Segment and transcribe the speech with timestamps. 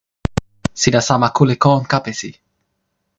[0.81, 2.31] sina sama kule kon kapesi.